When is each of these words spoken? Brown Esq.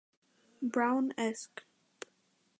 Brown 0.63 1.13
Esq. 1.15 1.63